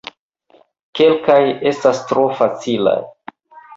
Kelkaj 1.01 1.37
estas 1.73 2.03
tro 2.13 2.25
facilaj. 2.41 2.99